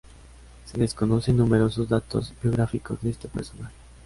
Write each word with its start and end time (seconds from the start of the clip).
Se 0.65 0.79
desconocen 0.79 1.37
numerosos 1.37 1.87
datos 1.87 2.33
biográficos 2.41 2.99
de 3.03 3.11
este 3.11 3.27
personaje. 3.27 3.71